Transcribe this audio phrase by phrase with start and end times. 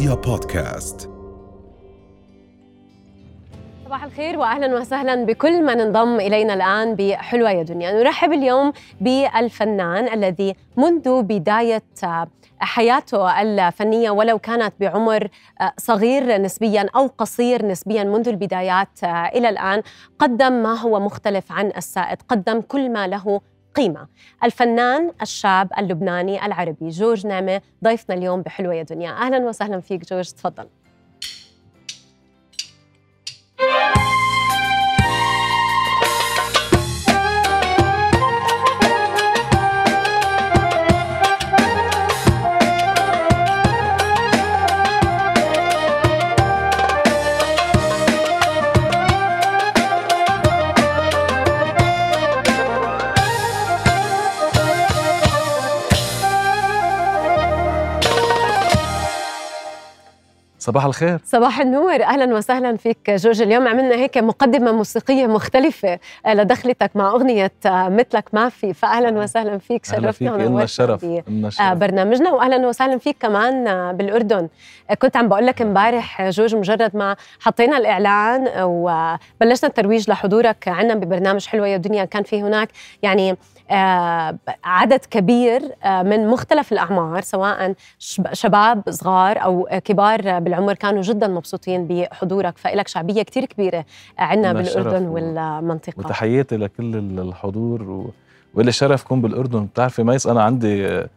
[0.00, 1.10] رؤيا بودكاست.
[3.84, 10.14] صباح الخير واهلا وسهلا بكل من انضم إلينا الآن بحلوه يا دنيا، نرحب اليوم بالفنان
[10.14, 11.82] الذي منذ بداية
[12.58, 15.28] حياته الفنية ولو كانت بعمر
[15.78, 19.82] صغير نسبيا أو قصير نسبيا منذ البدايات إلى الآن
[20.18, 23.40] قدم ما هو مختلف عن السائد، قدم كل ما له
[23.74, 24.06] قيمة.
[24.44, 29.10] الفنان الشاب اللبناني العربي جورج نعمة ضيفنا اليوم بحلوة يا دنيا.
[29.10, 30.68] أهلا وسهلا فيك جورج تفضل.
[60.70, 61.18] صباح الخير.
[61.24, 62.02] صباح النور.
[62.02, 63.42] أهلا وسهلا فيك جورج.
[63.42, 68.74] اليوم عملنا هيك مقدمة موسيقية مختلفة لدخلتك مع أغنية مثلك ما في.
[68.74, 69.84] فاهلا وسهلا فيك.
[69.84, 71.04] شرفتنا ونورتنا الشرف
[71.60, 72.30] برنامجنا.
[72.30, 73.64] واهلا وسهلا فيك كمان
[73.96, 74.48] بالأردن.
[74.98, 81.46] كنت عم بقول لك امبارح جورج مجرد ما حطينا الإعلان وبلشنا الترويج لحضورك عندنا ببرنامج
[81.46, 82.68] حلوة يا دنيا كان في هناك.
[83.02, 83.36] يعني آه،
[84.64, 87.74] عدد كبير آه، من مختلف الأعمار سواء
[88.32, 92.58] شباب صغار أو كبار بالعمر كانوا جدا مبسوطين بحضورك.
[92.58, 93.84] فإلك شعبية كتير كبيرة
[94.18, 95.94] عندنا بالأردن والمنطقة.
[95.98, 98.10] وتحياتي لكل الحضور و...
[98.54, 99.64] ولي شرف كون بالأردن.
[99.66, 101.08] بتعرفي ميس أنا عندي آه،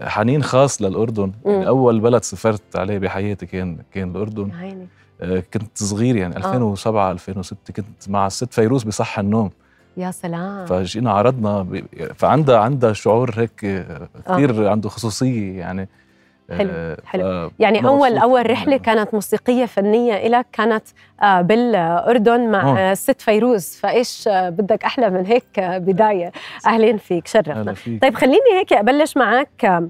[0.00, 1.32] حنين خاص للأردن.
[1.44, 4.52] يعني أول بلد سافرت عليه بحياتي كان كان الأردن.
[4.52, 4.86] عيني.
[5.54, 9.50] كنت صغير يعني 2007 2006 كنت مع الست فيروز بصح النوم.
[9.96, 11.82] يا سلام فجينا عرضنا.
[12.14, 13.54] فعندها عندها شعور هيك
[14.26, 14.70] كثير آه.
[14.70, 15.88] عنده خصوصية يعني
[16.58, 20.84] حلو آه حلو يعني أول أول رحلة كانت موسيقية فنية لك كانت
[21.22, 22.92] آه بالأردن مع آه.
[22.92, 26.32] الست فيروز فإيش آه بدك أحلى من هيك بداية
[26.66, 28.02] أهلين فيك شرفنا فيك.
[28.02, 29.82] طيب خليني هيك أبلش معك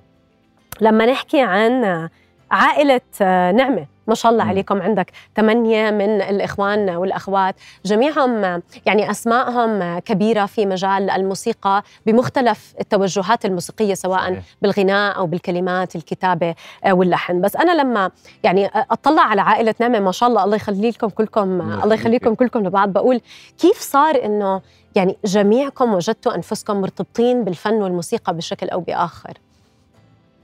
[0.80, 2.08] لما نحكي عن
[2.50, 4.83] عائلة آه، نعمة ما شاء الله عليكم.
[4.83, 7.55] عندك ثمانية من الإخوان والأخوات.
[7.84, 14.43] جميعهم يعني أسمائهم كبيرة في مجال الموسيقى بمختلف التوجهات الموسيقية سواء.
[14.62, 16.55] بالغناء أو بالكلمات الكتابة
[16.91, 17.41] واللحن.
[17.41, 18.11] بس أنا لما
[18.43, 22.61] يعني أطلع على عائلة نعمة ما شاء الله الله يخلي لكم كلكم الله يخليكم كلكم
[22.61, 23.21] لبعض بقول
[23.59, 24.61] كيف صار إنه
[24.94, 29.32] يعني جميعكم وجدتوا أنفسكم مرتبطين بالفن والموسيقى بشكل أو بآخر؟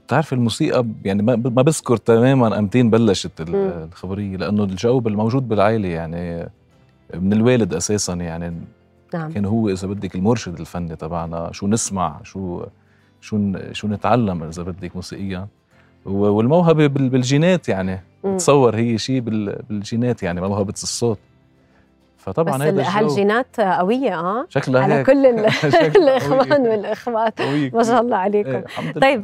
[0.07, 6.49] بتعرف الموسيقى يعني ما بذكر تماما أمتين بلشت الخبرية لأنه الجو الموجود بالعائلة يعني
[7.13, 8.53] من الوالد أساسا يعني
[9.13, 9.31] نعم.
[9.31, 12.65] كان هو إذا بدك المرشد الفني تبعنا شو نسمع شو
[13.21, 15.47] شو شو نتعلم إذا بدك موسيقيا.
[16.05, 17.99] والموهبة بالجينات يعني
[18.37, 21.19] تصور هي شيء بالجينات يعني موهبة الصوت.
[22.17, 24.45] فطبعا هذا هالجينات قوية؟ آه.
[24.49, 25.05] شكلها على هيك.
[25.05, 25.25] كل
[26.01, 28.49] الاخوان والاخوات ما شاء الله عليكم.
[28.49, 29.23] إيه طيب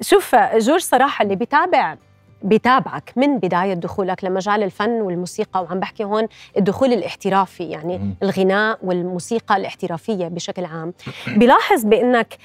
[0.00, 1.96] شوف جورج صراحة اللي بيتابع
[2.42, 8.14] بيتابعك من بداية دخولك لمجال الفن والموسيقى وعم بحكي هون الدخول الاحترافي يعني م.
[8.22, 10.92] الغناء والموسيقى الاحترافية بشكل عام.
[11.26, 12.36] بيلاحظ بأنك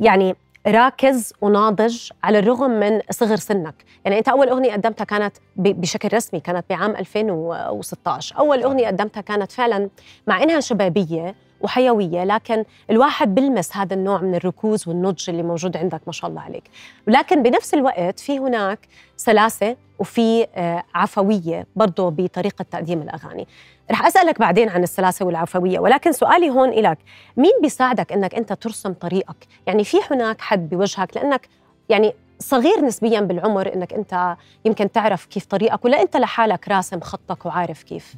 [0.00, 0.36] يعني
[0.68, 3.84] راكز وناضج على الرغم من صغر سنك.
[4.04, 9.52] يعني إنت أول أغنية قدمتها كانت بشكل رسمي كانت بعام 2016 أول أغنية قدمتها كانت
[9.52, 9.90] فعلا
[10.26, 16.00] مع إنها شبابية وحيوية لكن الواحد بلمس هذا النوع من الركوز والنضج اللي موجود عندك
[16.06, 16.64] ما شاء الله عليك.
[17.08, 18.78] ولكن بنفس الوقت في هناك
[19.16, 23.46] سلاسة وفي آه، عفوية برضه بطريقة تقديم الأغاني.
[23.90, 26.98] رح أسألك بعدين عن السلاسة والعفوية ولكن سؤالي هون لك
[27.36, 31.48] مين بيساعدك إنك أنت ترسم طريقك؟ يعني في هناك حد بوجهك لأنك
[31.88, 37.46] يعني صغير نسبيا بالعمر إنك أنت يمكن تعرف كيف طريقك ولا أنت لحالك راسم خطك
[37.46, 38.14] وعارف كيف؟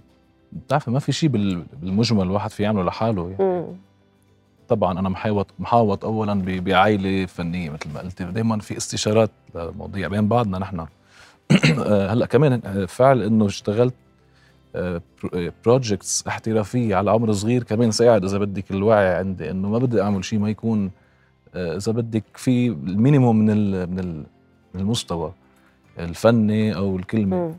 [0.53, 3.67] بتعرفي ما في شيء بالمجمل الواحد في يعمله لحاله يعني.
[4.69, 10.29] طبعا أنا محاوط محاوط اولا بعائلة فنية مثل ما قلتي دائما في استشارات لمواضيع بين
[10.29, 10.87] بعضنا نحن.
[11.87, 13.95] هلا كمان فعل إنه اشتغلت
[15.65, 20.25] projects احترافية على عمر صغير كمان ساعد إذا بدك الوعي عندي إنه ما بدي أعمل
[20.25, 20.91] شيء ما يكون
[21.55, 23.47] آه، إذا بدك في ال minimum من
[23.89, 24.25] من
[24.75, 25.33] المستوى
[25.99, 27.55] الفني أو الكلمة.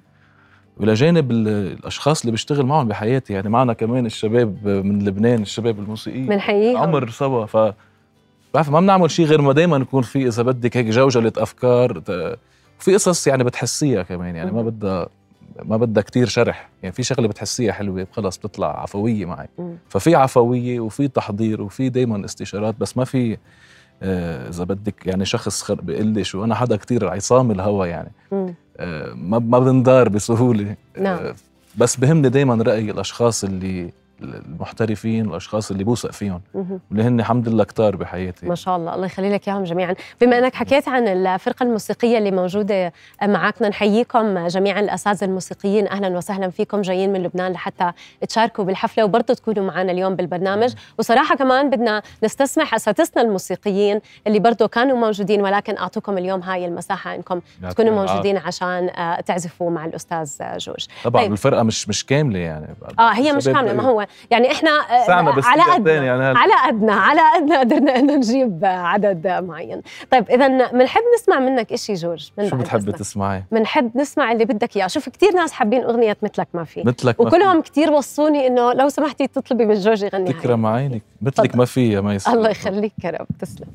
[0.78, 6.26] وإلى جانب الأشخاص اللي بشتغل معهم بحياتي يعني معنا كمان الشباب من لبنان الشباب الموسيقيين.
[6.26, 7.74] بنحييهم عمر سوا ف
[8.54, 12.02] بعرف ما بنعمل شيء غير ما دائما يكون في إذا بدك هيك جوجلة أفكار
[12.82, 15.08] وفي قصص يعني بتحسيها كمان يعني ما بدها
[15.64, 19.48] ما بدها كتير شرح يعني في شغلة بتحسيها حلوة خلص بتطلع عفوية معي.
[19.90, 23.38] ففي عفوية وفي تحضير وفي دائما استشارات بس ما في
[24.04, 28.12] آه، إذا بدك يعني شخص بيقول لي شو أنا حدا كتير عصام الهوى يعني.
[29.16, 30.76] ما ما بنضار بسهولة.
[31.00, 31.34] نعم.
[31.78, 36.42] بس بهمني دائما رأي الأشخاص اللي المحترفين والاشخاص اللي بوثق فيهم.
[36.54, 38.46] واللي هن الحمد لله كتار بحياتي.
[38.46, 38.96] ما شاء الله.
[38.96, 39.96] الله يخلي لك اياهم جميعا.
[40.22, 45.88] بما إنك حكيت عن الفرقة الموسيقية اللي موجودة معك نحييكم جميعا الأساتذة الموسيقيين.
[45.88, 47.92] أهلا وسهلا فيكم جايين من لبنان لحتى
[48.30, 50.74] تشاركوا بالحفلة وبرضه تكونوا معنا اليوم بالبرنامج.
[51.00, 57.16] وصراحة كمان بدنا نستسمح أساتذتنا الموسيقيين اللي برضه كانوا موجودين ولكن أعطوكم اليوم هاي المساحة
[57.16, 60.88] إنكم تكونوا موجودين عشان آه، تعزفوا مع الأستاذ جورج.
[61.04, 61.32] طبعا طيب.
[61.32, 62.68] الفرقة مش مش كاملة يعني.
[63.00, 63.74] آه هي مش كاملة.
[63.74, 65.12] ما هو يعني إحنا آه،
[65.46, 69.82] على قدنا يعني على قدنا على قدنا قدرنا إنه نجيب عدد معين.
[70.12, 74.78] طيب إذا بنحب نسمع منك شيء جورج؟ من شو بتحبي تسمعي؟ بنحب نسمع اللي بدك
[74.78, 74.88] إياه.
[74.88, 76.84] شوف كثير ناس حابين أغنية مثلك ما في.
[76.86, 81.02] مثلك وكلهم كثير وصوني إنه لو سمحتي تطلبي من جورج يغني تكرم عينك.
[81.22, 83.28] مثلك ما في يا ميس الله يخليك يا رب.
[83.40, 83.68] تسلم.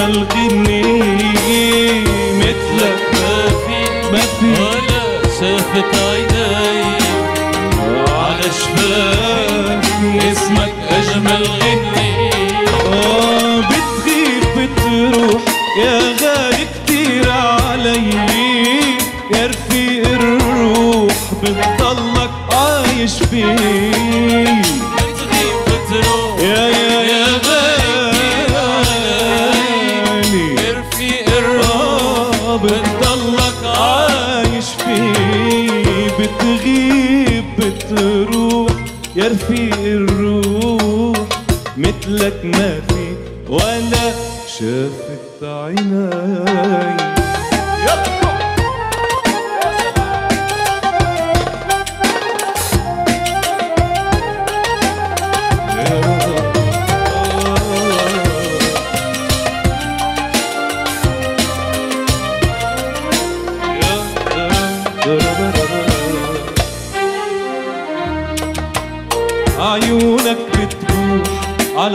[0.00, 0.89] أجمل غني
[40.04, 41.18] الروح
[41.76, 43.16] مثلك ما في
[43.48, 44.12] ولا
[44.58, 46.96] شافت عيناي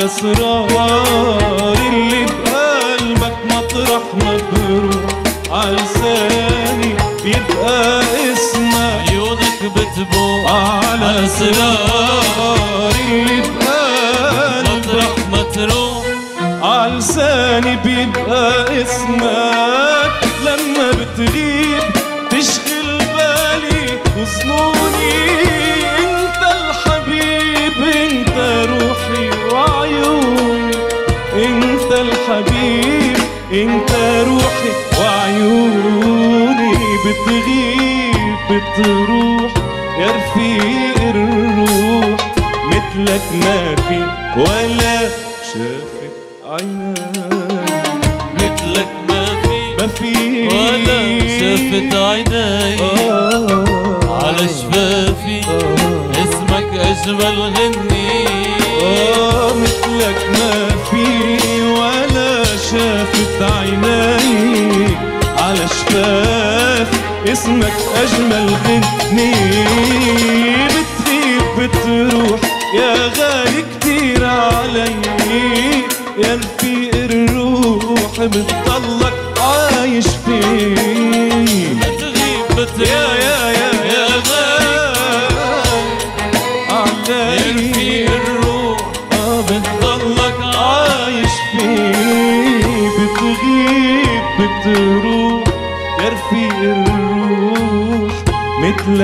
[0.06, 5.06] الأسرار اللي بقلبك مطرح ما بروح
[5.52, 8.02] عالساني بيبقى
[8.34, 16.06] اسمك عيونك بتبوح على الأسرار اللي بقلبك مطرح ما تروح
[16.64, 19.75] عالساني بيبقى اسمك
[33.66, 33.92] انت
[34.28, 36.74] روحي وعيوني
[37.06, 39.52] بتغيب بتروح
[40.00, 42.18] يا رفيق الروح
[42.68, 44.00] مثلك ما في
[44.38, 45.00] ولا
[45.54, 46.14] شافت
[46.46, 46.94] عيناي.
[48.36, 51.00] مثلك ما في ما في ولا
[51.40, 52.80] شافت عيناي.
[53.10, 54.24] آه.
[54.26, 55.42] على شفافي
[56.12, 58.26] اسمك أجمل غني.
[58.84, 61.06] آه مثلك ما في
[62.80, 64.88] شافت عيناي
[65.38, 66.88] على شفاف
[67.32, 69.32] اسمك أجمل غني
[70.68, 72.40] بتغيب بتروح
[72.76, 74.92] يا غالي كتير علي
[76.18, 81.80] يا رفيق الروح بتضلك عايش فيه.
[81.80, 83.35] بتغيب بتروح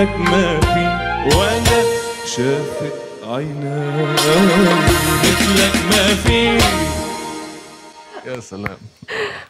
[0.02, 1.82] مثلك ما في ولا
[2.26, 2.94] شافت
[3.28, 4.04] عيناي.
[5.24, 6.58] مثلك ما في.
[8.28, 8.78] يا سلام.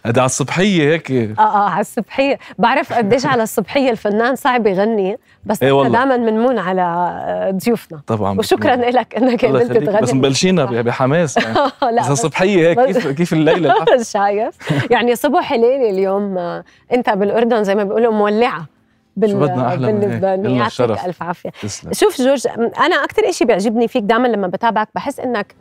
[0.06, 1.12] هذا على الصبحية هيك.
[1.12, 2.40] آه آه على الصبحية.
[2.58, 8.02] بعرف قديش على الصبحية الفنان صعب يغني بس إيه إحنا دائما بنمون على آه، ضيوفنا.
[8.08, 8.40] طبعا.
[8.40, 10.02] وشكرا لك إنك قدرت تغني.
[10.02, 11.38] بس مبلشينا بحماس.
[11.38, 11.56] يعني.
[11.82, 13.74] لا بس الصبحية هيك كيف كيف الليلة؟
[14.14, 14.56] شايف.
[14.92, 18.81] يعني صبح ليلي اليوم آه، أنت بالأردن زي ما بيقولوا مولعة.
[19.16, 19.36] بال...
[19.36, 21.50] باللبنانية يعطيك ألف عافية.
[21.62, 21.94] تسلم.
[21.94, 25.56] شوف جورج أنا أكثر شيء بيعجبني فيك دائما لما بتابعك بحس إنك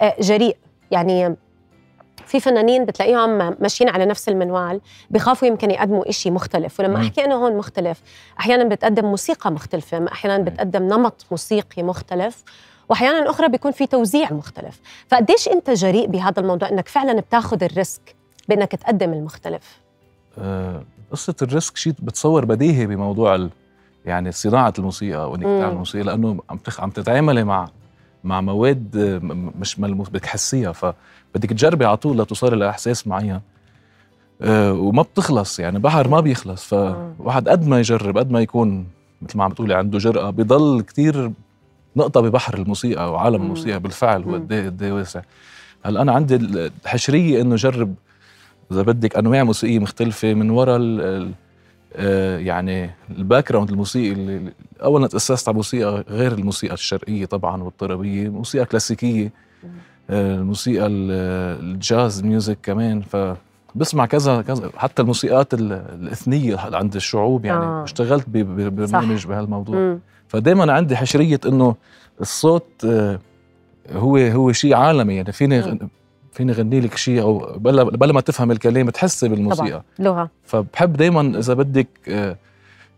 [0.00, 0.56] آه، جريء.
[0.90, 1.36] يعني
[2.26, 6.80] في فنانين بتلاقيهم ماشيين على نفس المنوال بخافوا يمكن يقدموا إشي مختلف.
[6.80, 8.02] ولما أحكي أنا هون مختلف
[8.40, 12.44] أحيانا بتقدم موسيقى مختلفة أحيانا بتقدم نمط موسيقي مختلف
[12.88, 14.80] واحيانا أخرى بيكون في توزيع مختلف.
[15.08, 18.14] فقديش أنت جريء بهذا الموضوع إنك فعلا بتاخذ الريسك
[18.48, 19.80] بإنك تقدم المختلف؟
[20.38, 20.82] أه
[21.12, 23.50] قصة الريسك شيء بتصور بديهي بموضوع ال...
[24.06, 26.80] يعني صناعة الموسيقى وانك تعمل الموسيقى لأنه عم تخ...
[26.80, 27.68] عم تتعاملي مع
[28.24, 28.96] مع مواد
[29.60, 33.40] مش ملموس بدك تحسيها فبدك تجربي على طول لتوصلي لإحساس معين.
[34.42, 36.64] أه وما بتخلص يعني بحر ما بيخلص.
[36.64, 38.86] فواحد قد ما يجرب قد ما يكون
[39.22, 41.32] مثل ما عم بتقولي عنده جرأة بضل كتير
[41.96, 45.20] نقطة ببحر الموسيقى وعالم الموسيقى بالفعل هو قد إيه قد إيه واسع.
[45.84, 47.94] هلأ أنا عندي الحشرية إنه جرب
[48.72, 50.78] إذا بدك أنواع موسيقية مختلفة من وراء
[51.96, 58.28] آه، يعني ال background الموسيقي اللي اولا تأسست على موسيقى غير الموسيقى الشرقية طبعا والطربية
[58.28, 59.32] موسيقى كلاسيكيه
[60.10, 63.16] آه، الموسيقى ال jazz music كمان ف
[63.74, 67.84] بسمع كذا كذا حتى الموسيقات الإثنية عند الشعوب يعني آه.
[67.84, 69.98] اشتغلت ببرنامج بهالموضوع.
[70.28, 71.74] فدائما عندي حشرية إنه
[72.20, 73.18] الصوت آه،
[73.92, 75.78] هو هو شيء عالمي يعني فيني
[76.36, 79.68] فيني اغني لك شيء أو بلا بلا ما تفهم الكلام تحسي بالموسيقى.
[79.68, 80.30] طبعا لغة.
[80.44, 82.36] فبحب دائما إذا بدك آه،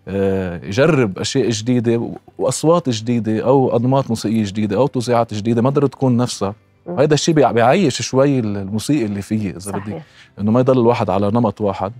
[0.08, 5.88] آه، جرب أشياء جديدة وأصوات جديدة أو أنماط موسيقية جديدة أو توزيعات جديدة ما ضروري
[5.88, 6.54] تكون نفسها.
[6.86, 10.02] وهذا الشيء بيعيش شوي الموسيقى اللي فيه إذا بدك.
[10.40, 11.92] إنه ما يضل الواحد على نمط واحد.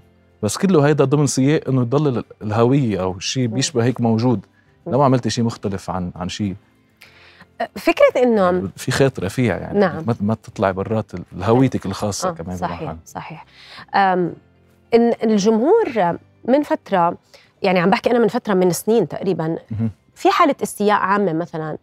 [0.42, 4.40] بس كله هيدا ضمن سياق إنه يضل الهوية أو شيء بيشبه هيك موجود.
[4.86, 6.54] لو عملت شيء مختلف عن عن شيء
[7.76, 9.78] فكرة إنه في خيط رفيع يعني.
[9.78, 10.04] نعم.
[10.20, 12.98] ما تطلع برات هويتك الخاصة آه كمان صحيح بالواحد.
[13.06, 13.44] صحيح.
[14.94, 17.16] إن الجمهور من فترة
[17.62, 19.58] يعني عم بحكي أنا من فترة من سنين تقريبا
[20.14, 21.78] في حالة استياء عامة مثلا.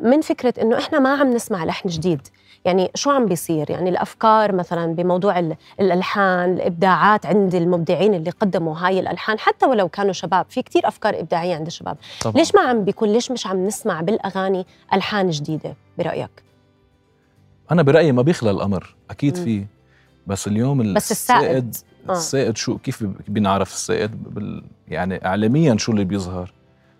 [0.00, 2.28] من فكرة إنه إحنا ما عم نسمع لحن جديد.
[2.64, 5.38] يعني شو عم بيصير؟ يعني الأفكار مثلا بموضوع
[5.80, 11.20] الألحان الإبداعات عند المبدعين اللي قدموا هاي الألحان حتى ولو كانوا شباب في كتير أفكار
[11.20, 11.96] إبداعية عند الشباب.
[12.20, 12.36] طبعا.
[12.36, 16.42] ليش ما عم بيكون ليش مش عم نسمع بالأغاني ألحان جديدة؟ برأيك؟
[17.70, 19.64] أنا برأيي ما بيخلى الأمر أكيد في.
[20.26, 21.76] بس اليوم بس السائد
[22.08, 22.12] آه.
[22.12, 26.52] السائد شو كيف بينعرف السائد؟ بال يعني اعلاميا شو اللي بيظهر؟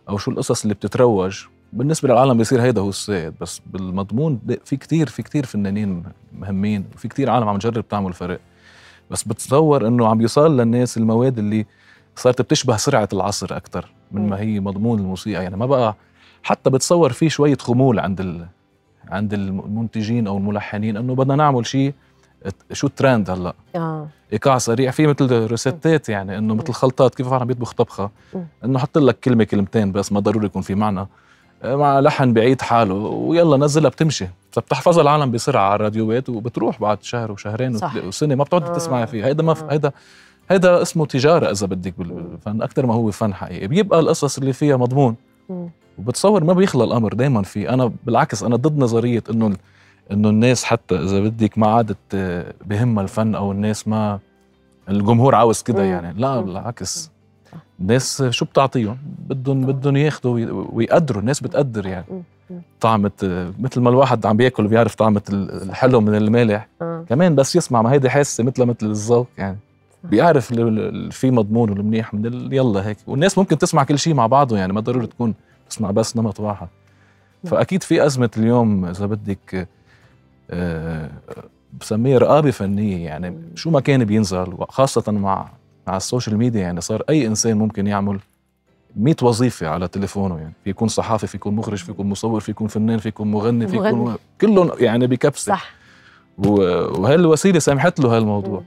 [0.09, 5.09] أو شو القصص اللي بتتروج؟ بالنسبة للعالم بيصير هيدا هو السائد بس بالمضمون في كتير
[5.09, 6.03] في كتير فنانين
[6.39, 8.41] مهمين وفي كتير عالم عم تجرب تعمل فرق.
[9.11, 11.67] بس بتصور إنه عم يوصل للناس المواد اللي
[12.17, 15.43] صارت بتشبه سرعة العصر أكثر من ما هي مضمون الموسيقى.
[15.43, 15.95] يعني ما بقى
[16.43, 18.47] حتى بتصور في شوية خمول عند ال...
[19.09, 21.95] عند المنتجين أو الملحنين إنه بدنا نعمل شيء
[22.73, 24.09] شو الترند هلأ؟ آه.
[24.33, 24.91] إيقاع سريع.
[24.91, 28.11] في مثل روسيتات يعني إنه مثل خلطات كيف عم يطبخ طبخة؟
[28.65, 31.07] إنه حط لك كلمة كلمتين بس ما ضروري يكون في معنى.
[31.65, 34.27] مع لحن بعيد حاله ويلا نزلها بتمشي.
[34.51, 37.97] فبتحفظها العالم بسرعة على الراديوات وبتروح بعد شهر وشهرين صح.
[37.97, 38.73] وسنه ما بتقعد آه.
[38.73, 39.27] تسمعي فيها.
[39.27, 39.69] هيدا ما آه.
[39.71, 39.93] هيدا
[40.51, 43.67] هيدا اسمه تجارة إذا بدك بالفن أكثر ما هو فن حقيقي.
[43.67, 45.17] بيبقى القصص اللي فيها مضمون.
[45.99, 49.57] وبتصور ما بيخلى الأمر دائما في أنا بالعكس أنا ضد نظرية إنه
[50.13, 52.17] إنه الناس حتى إذا بدك ما عادت
[52.67, 54.19] بهمها الفن أو الناس ما
[54.89, 56.21] الجمهور عاوز كده يعني.
[56.21, 57.12] لا بالعكس.
[57.83, 58.99] الناس شو بتعطيهم؟
[59.29, 62.05] بدهم بدهم ياخذوا ويقدروا الناس بتقدر يعني.
[62.81, 63.11] طعمة
[63.59, 66.69] مثل ما الواحد عم بياكل بيعرف طعمة الحلو من المالح.
[66.83, 67.05] آه.
[67.09, 69.59] كمان بس يسمع ما هيدي حاسة مثل مثل الذوق يعني.
[70.05, 70.47] بيعرف
[71.11, 72.97] في مضمون والمنيح من يلا هيك.
[73.07, 75.35] والناس ممكن تسمع كل شيء مع بعضه يعني ما ضروري تكون
[75.71, 76.69] تسمع بس نمط واحد.
[77.45, 79.69] فأكيد في أزمة اليوم إذا بدك
[80.51, 81.11] أه
[81.81, 83.35] بسميها رقابة فنية يعني.
[83.55, 85.49] شو ما كان بينزل خاصه مع
[85.87, 88.19] مع السوشيال ميديا يعني صار أي إنسان ممكن يعمل
[88.97, 90.53] 100 وظيفة على تليفونه يعني.
[90.65, 93.69] في يكون صحافي في يكون مخرج في يكون مصور في يكون فنان في يكون مغني
[93.69, 95.53] في يكون كلهم يعني بكبسة.
[95.53, 95.71] صح.
[96.39, 98.63] وهي الوسيله سمحت له هالموضوع.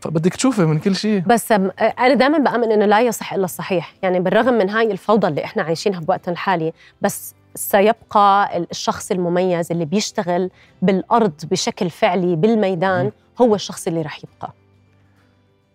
[0.00, 1.20] فبدك تشوفي من كل شيء.
[1.20, 3.94] بس أنا دائما بأمن إنه لا يصح إلا الصحيح.
[4.02, 9.84] يعني بالرغم من هاي الفوضى اللي إحنا عايشينها بوقتنا الحالي بس سيبقى الشخص المميز اللي
[9.84, 10.50] بيشتغل
[10.82, 13.10] بالأرض بشكل فعلي بالميدان
[13.40, 14.52] هو الشخص اللي رح يبقى.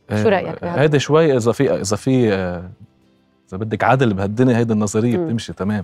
[0.10, 2.34] شو رأيك؟ هيدا شوي إذا في إذا في
[3.50, 5.84] إذا بدك عدل بهالدنيا هيدي النظرية بتمشي تمام.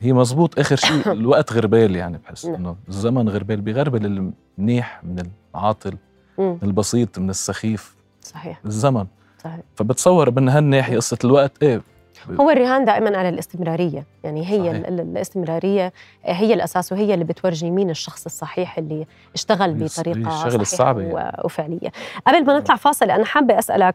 [0.00, 5.22] هي مزبوط آخر شيء الوقت غربال يعني بحس إنه الزمن غربال بيغربل المنيح من
[5.54, 5.96] العاطل
[6.38, 6.58] مم.
[6.62, 7.94] البسيط من السخيف.
[8.22, 8.60] صحيح.
[8.66, 9.06] الزمن.
[9.44, 9.60] صحيح.
[9.76, 11.82] فبتصور من هالناحية قصة الوقت إيه
[12.30, 14.04] هو الرهان دائما على الاستمرارية.
[14.24, 14.86] يعني هي صحيح.
[14.88, 15.92] الاستمرارية
[16.24, 21.36] هي الأساس وهي اللي بتورجي مين الشخص الصحيح اللي اشتغل بطريقة صحيحة الصعبة يعني.
[21.44, 21.92] وفعلية.
[22.26, 23.94] قبل ما نطلع فاصل أنا حابة أسألك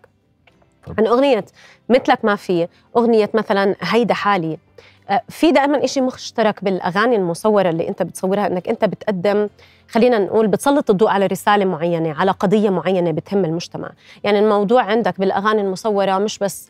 [0.98, 1.46] عن أغنية
[1.90, 2.68] مثلك ما في
[2.98, 4.58] أغنية مثلا هيدا حالي.
[5.10, 9.50] آه، في دائما شيء مشترك بالأغاني المصورة اللي أنت بتصورها إنك أنت بتقدم
[9.90, 13.90] خلينا نقول بتسلط الضوء على رسالة معينة على قضية معينة بتهم المجتمع.
[14.24, 16.70] يعني الموضوع عندك بالأغاني المصورة مش بس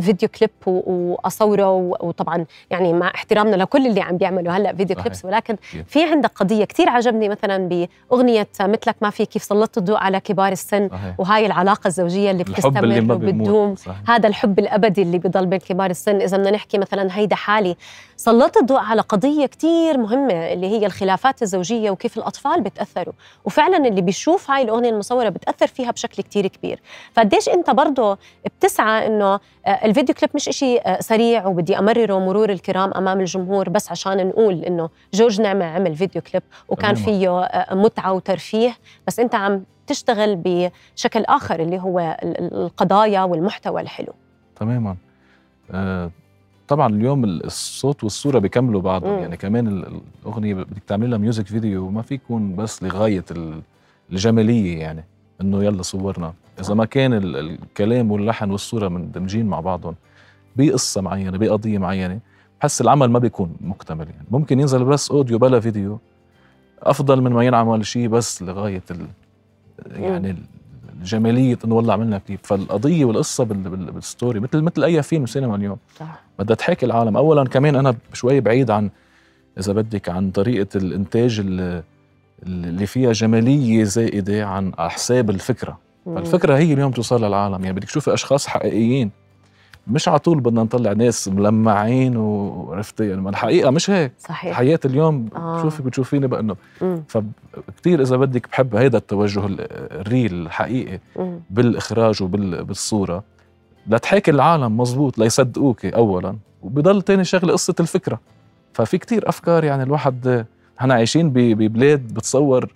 [0.00, 5.24] فيديو كليب وأصوره وطبعا يعني مع احترامنا لكل اللي عم بيعملوا هلأ فيديو كليبس.
[5.24, 7.68] ولكن في عندك قضية كثير عجبني مثلا
[8.10, 10.88] بأغنية مثلك ما في كيف سلطت الضوء على كبار السن.
[10.88, 11.20] صحيح.
[11.20, 13.74] وهي العلاقة الزوجية اللي بتستمر اللي وبتدوم.
[14.08, 16.20] هذا الحب الأبدي اللي بضل بين كبار السن.
[16.20, 17.76] إذا بدنا نحكي مثلا هيدا حالي.
[18.20, 23.14] سلطت الضوء على قضية كثير مهمة اللي هي الخلافات الزوجية وكيف الأطفال بتأثروا.
[23.44, 26.80] وفعلا اللي بيشوف هاي الأغنية المصورة بتأثر فيها بشكل كثير كبير.
[27.12, 32.50] فقديش أنت برضه بتسعى إنه آه، الفيديو كليب مش إشي آه، سريع وبدي أمرره مرور
[32.50, 37.74] الكرام أمام الجمهور بس عشان نقول إنه جورج نعمة عمل فيديو كليب وكان فيه آه،
[37.74, 38.76] متعة وترفيه.
[39.06, 44.12] بس أنت عم تشتغل بشكل آخر اللي هو القضايا والمحتوى الحلو.
[44.56, 44.96] تماما.
[46.68, 49.18] طبعا اليوم الصوت والصورة بيكملوا بعضهم.
[49.18, 49.66] يعني كمان
[50.24, 53.24] الأغنية بدك تعمل لها music video ما في يكون بس لغاية
[54.12, 55.04] الجمالية يعني
[55.40, 56.32] إنه يلا صورنا.
[56.60, 59.94] إذا ما كان الكلام واللحن والصورة مندمجين مع بعضهم
[60.56, 62.18] بقصة معينة بقضية معينة
[62.60, 64.26] بحس العمل ما بيكون مكتمل يعني.
[64.30, 65.98] ممكن ينزل بس audio بلا فيديو
[66.82, 69.06] أفضل من ما ينعمل شيء بس لغاية ال
[69.92, 70.36] يعني
[70.98, 75.78] الجماليه انه والله عملنا كليب فالقضية والقصة بالستوري مثل مثل أي فيلم سينما اليوم.
[76.00, 76.20] صح.
[76.38, 77.16] بدها تحكي العالم.
[77.16, 78.90] اولا كمان أنا شوي بعيد عن
[79.58, 81.40] إذا بدك عن طريقة الإنتاج
[82.46, 85.78] اللي فيها جمالية زائدة عن حساب الفكرة.
[86.06, 87.64] فالفكرة هي اليوم توصل للعالم.
[87.64, 89.10] يعني بدك تشوفي أشخاص حقيقيين.
[89.88, 94.12] مش على طول بدنا نطلع ناس ملمعين وعرفتي يعني الحقيقة مش هيك.
[94.18, 94.56] صحيح.
[94.56, 95.56] حياة اليوم آه.
[95.56, 96.56] بتشوفي بتشوفيني بانه
[97.08, 101.40] فكتير إذا بدك بحب هيدا التوجه الريل الحقيقي مم.
[101.50, 103.24] بالإخراج وبالصوره
[103.86, 106.36] لتحاكي العالم مزبوط ليصدقوك اولا.
[106.62, 108.20] وبضل تاني شغلة قصة الفكرة.
[108.72, 110.46] ففي كتير أفكار يعني الواحد
[110.80, 112.72] إحنا عايشين ببلاد بتصور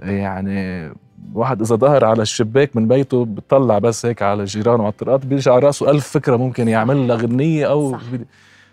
[0.00, 0.92] يعني
[1.34, 5.50] واحد إذا ظهر على الشباك من بيته بتطلع بس هيك على جيرانه على الطرقات بيجي
[5.50, 8.00] على رأسه ألف فكرة ممكن يعمل لها غنية أو صح.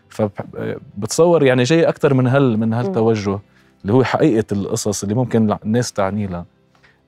[0.09, 3.39] فبتصور يعني جاي أكثر من هال من هالتوجه
[3.81, 6.45] اللي هو حقيقة القصص اللي ممكن الناس تعني لها.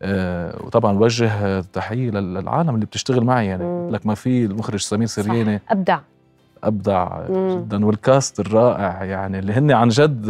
[0.01, 3.91] آه وطبعا وجه تحية للعالم اللي بتشتغل معي يعني.
[3.91, 5.61] لك ما في المخرج سمير سرياني.
[5.69, 5.99] أبدع.
[6.63, 7.49] أبدع مم.
[7.51, 10.29] جدا والكاست الرائع يعني اللي هن عن جد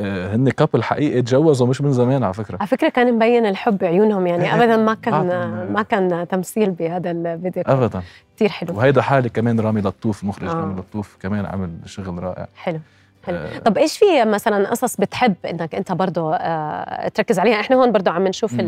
[0.00, 2.56] هن كابل حقيقي تجوزوا مش من زمان على فكرة.
[2.60, 5.26] على فكرة كان مبين الحب بعيونهم يعني إيه، ابدا ما كان
[5.72, 7.62] ما كان تمثيل بهذا الفيديو.
[7.66, 8.02] ابدا.
[8.36, 8.76] كثير حلو.
[8.76, 10.54] وهيدا حالي كمان رامي لطوف مخرج آه.
[10.54, 12.48] رامي لطوف كمان عمل شغل رائع.
[12.56, 12.80] حلو
[13.26, 13.36] حلو.
[13.36, 13.58] آه.
[13.58, 18.10] طب إيش في مثلا قصص بتحب إنك أنت برضه آه تركز عليها؟ إحنا هون برضه
[18.10, 18.60] عم نشوف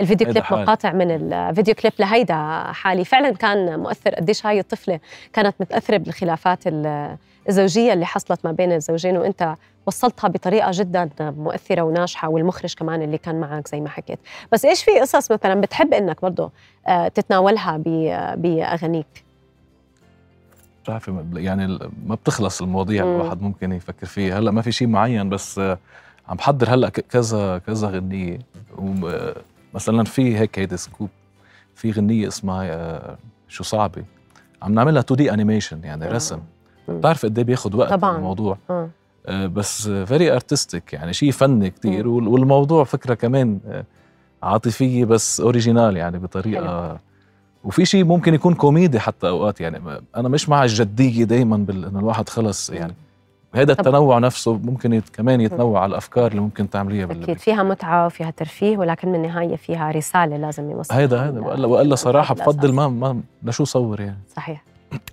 [0.00, 2.34] الفيديو كليب مقاطع من الفيديو كليب لهيدا
[2.72, 3.04] حالي.
[3.04, 4.14] فعلا كان مؤثر.
[4.14, 5.00] قديش هاي الطفلة
[5.32, 6.58] كانت متأثرة بالخلافات
[7.48, 9.54] الزوجية اللي حصلت ما بين الزوجين وأنت
[9.88, 14.18] وصلتها بطريقة جدا مؤثرة وناجحة والمخرج كمان اللي كان معك زي ما حكيت.
[14.52, 16.50] بس إيش في قصص مثلا بتحب إنك برضه
[16.86, 17.76] آه، تتناولها
[18.36, 19.24] بأغانيك؟
[20.82, 23.16] بتعرفي يعني ما بتخلص المواضيع مم.
[23.20, 24.38] الواحد ممكن يفكر فيها.
[24.38, 25.78] هلأ ما في شيء معين بس آه،
[26.28, 28.38] عم بحضر هلأ كذا كذا غنية.
[29.74, 31.08] مثلا في هيك هيدي scoop.
[31.74, 33.16] في غنية اسمها
[33.48, 34.04] شو صعبة؟
[34.62, 36.40] عم نعملها 2D animation يعني رسم.
[36.88, 38.16] بتعرف قد إيه بياخذ وقت طبعا.
[38.16, 38.88] الموضوع؟ آه.
[39.28, 43.84] آه، بس very artistic يعني شيء فني كثير والموضوع فكرة كمان آه،
[44.42, 46.98] عاطفية بس original يعني بطريقة حلو.
[47.64, 49.80] وفي شيء ممكن يكون كوميدي حتى أوقات يعني
[50.16, 52.94] أنا مش مع الجدية دائما إنه الواحد خلص يعني
[53.54, 58.30] هذا التنوع نفسه ممكن كمان يتنوع على الأفكار اللي ممكن تعمليها أكيد فيها متعة وفيها
[58.30, 60.98] ترفيه ولكن بالنهايه فيها رسالة لازم يوصلها.
[60.98, 64.18] هيدا هيدا والا وإلا صراحة بفضل ما ما لشو صور يعني.
[64.36, 64.64] صحيح.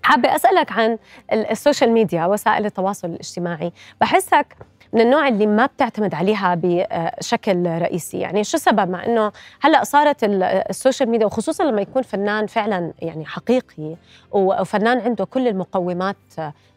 [0.03, 0.97] حابة أسألك عن
[1.33, 3.71] ال social media وسائل التواصل الاجتماعي.
[4.01, 4.55] بحسك
[4.93, 8.19] من النوع اللي ما بتعتمد عليها بشكل رئيسي.
[8.19, 12.93] يعني شو السبب؟ مع إنه هلأ صارت ال social media وخصوصا لما يكون فنان فعلا
[12.99, 13.95] يعني حقيقي
[14.31, 16.15] وفنان عنده كل المقومات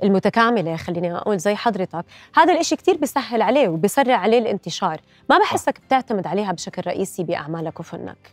[0.02, 2.04] المتكاملة خليني أقول زي حضرتك
[2.36, 5.00] هذا الإشي كتير بيسهل عليه وبيسرع عليه الانتشار.
[5.30, 8.32] ما بحسك بتعتمد عليها بشكل رئيسي بأعمالك وفنك؟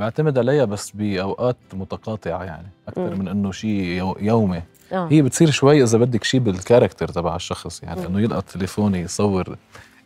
[0.00, 4.62] بعتمد عليها بس بأوقات متقاطعة يعني أكثر من إنه شيء يومي.
[4.92, 5.12] أوه.
[5.12, 9.56] هي بتصير شوي إذا بدك شيء بال character تبع الشخص يعني إنه يلقط تليفوني يصور.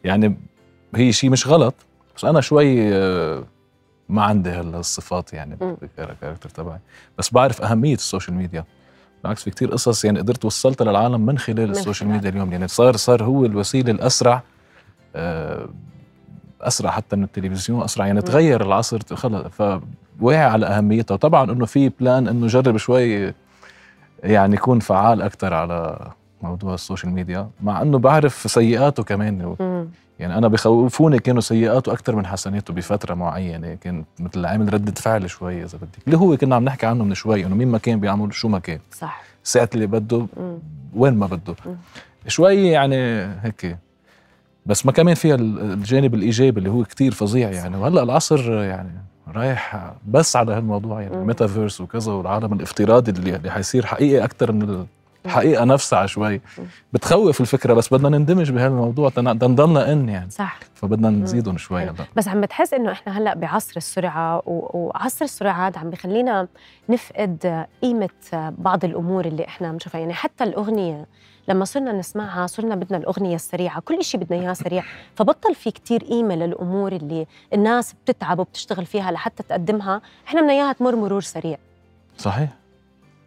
[0.05, 0.37] يعني
[0.95, 1.75] هي شيء مش غلط
[2.17, 3.45] بس أنا شوي آه،
[4.09, 5.57] ما عندي هالصفات يعني
[5.97, 6.79] بال character تبعي.
[7.19, 8.65] بس بعرف أهمية ال social media.
[9.23, 12.53] بالعكس في كتير قصص يعني قدرت وصلتها للعالم من خلال ال social media اليوم.
[12.53, 14.43] يعني صار صار هو الوسيلة الأسرع
[15.17, 15.69] آه،
[16.67, 21.89] أسرع حتى من التلفزيون أسرع يعني تغير العصر خلص فواعي على اهميتها وطبعا إنه في
[21.89, 23.35] plan إنه جرب شوي
[24.23, 25.99] يعني يكون فعال أكثر على
[26.43, 29.57] موضوع ال social media مع إنه بعرف سيئاته كمان.
[30.19, 35.31] يعني أنا بخوفوني كانوا سيئاته أكثر من حسناته بفترة معينة كان مثل عامل ردة فعل
[35.31, 35.99] شوي إذا بدك.
[36.07, 38.59] اللي هو كنا عم نحكي عنه من شوي إنه مين ما كان بيعمل شو ما
[38.59, 38.79] كان.
[38.93, 39.23] صح.
[39.45, 40.27] ساعة اللي بده
[40.95, 41.55] وين ما بده.
[42.29, 42.97] شوي يعني
[43.43, 43.77] هيك
[44.67, 47.77] بس ما كمان فيها الجانب الإيجابي اللي هو كتير فظيع يعني.
[47.77, 48.91] وهلأ العصر يعني
[49.35, 51.15] رايح بس على هالموضوع يعني.
[51.15, 54.87] الميتافيرس وكذا والعالم الافتراضي اللي, اللي حيصير حقيقي أكثر من
[55.27, 56.41] الحقيقة نفسها شوي.
[56.93, 59.13] بتخوف الفكرة بس بدنا نندمج بهالموضوع.
[59.19, 60.31] نضلنا إن يعني.
[60.31, 60.59] صح.
[60.75, 61.93] فبدنا نزيدهم شوي هلأ.
[62.17, 66.49] بس عم بتحس إنه إحنا هلأ بعصر السرعة وعصر السرعات عم بخلينا
[66.89, 68.09] نفقد قيمة
[68.59, 70.01] بعض الأمور اللي إحنا بنشوفها.
[70.01, 71.07] يعني حتى الأغنية
[71.49, 76.05] لما صرنا نسمعها صرنا بدنا الأغنية السريعة كل شيء بدنا إياه سريع فبطل في كتير
[76.05, 80.03] قيمة للأمور اللي الناس بتتعب وبتشتغل فيها لحتى تقدمها.
[80.27, 81.59] إحنا بدنا إياها تمر مرور سريع.
[82.19, 82.49] صحيح.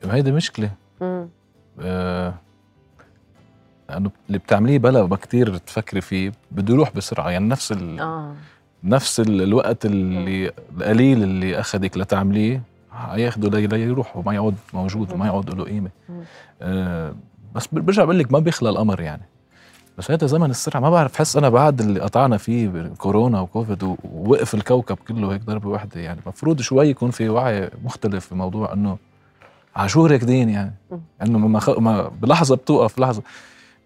[0.03, 0.71] هيدي مشكلة.
[1.01, 1.30] امم
[1.82, 2.34] آه
[3.89, 7.30] لأنه اللي بتعمليه بلا ما كثير تفكري فيه بده يروح بسرعة.
[7.30, 7.99] يعني نفس ال...
[7.99, 8.36] آه.
[8.84, 15.63] نفس الوقت اللي القليل اللي اخذك لتعمليه حياخده ليروح وما يعود موجود وما يعود له
[15.63, 15.89] قيمة.
[16.62, 17.15] آه
[17.58, 19.22] بس برجع بقول لك ما بيخلى الامر يعني.
[19.98, 24.54] بس هذا زمن السرعة ما بعرف حس أنا بعد اللي قطعنا فيه كورونا وكوفيد ووقف
[24.54, 26.20] الكوكب كله هيك ضربة واحدة يعني.
[26.24, 28.98] المفروض شوي يكون في وعي مختلف بموضوع إنه
[29.76, 30.74] عاشور راكدين يعني.
[31.22, 31.70] إنه ما, خ...
[31.70, 33.22] ما بلحظة بتوقف لحظة.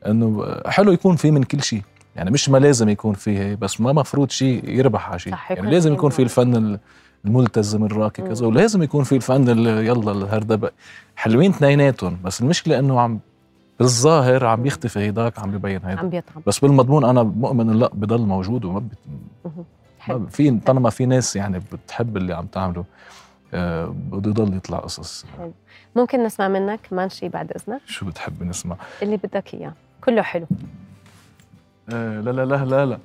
[0.08, 1.82] إنه حلو يكون في من كل شيء
[2.16, 2.32] يعني.
[2.32, 5.72] مش ما لازم يكون في بس ما مفروض شيء يربح على شيء يعني.
[5.72, 6.80] لازم يكون في الفن
[7.26, 8.46] الملتزم الراقي كذا.
[8.46, 9.48] ولازم يكون في الفن
[9.86, 10.72] يلا الهردبه
[11.16, 13.20] حلوين اثنيناتهم بس المشكلة إنه عم
[13.82, 16.00] بالظاهر عم يختفي هيداك عم ببين هيدا.
[16.00, 16.44] عم بيطعم.
[16.48, 18.98] بس بالمضمون أنا مؤمن لا بضل موجود وما بت...
[20.30, 22.86] في طالما في ناس يعني بتحب اللي عم تعمله
[23.54, 25.26] آه بده يضل يطلع قصص.
[25.38, 25.52] حلو.
[25.96, 29.74] ممكن نسمع منك كمان شيء بعد إذنك؟ شو بتحب نسمع؟ اللي بدك إياه.
[30.04, 30.48] كله حلو.
[31.90, 33.00] آه لا لا لا لا لا.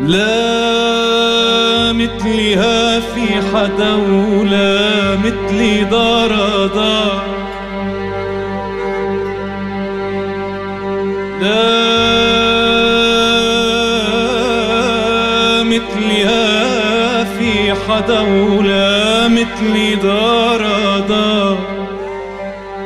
[0.00, 6.30] لا مثلها في حدا ولا مثلي دار
[6.74, 7.22] دار
[14.66, 20.60] لا مثلها في حدا ولا مثلي دار
[21.08, 21.58] دار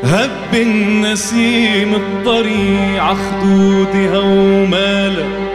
[0.04, 5.49] هب النسيم الطريع خدودها ومالك